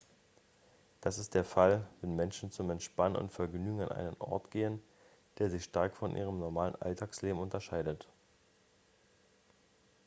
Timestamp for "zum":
2.49-2.71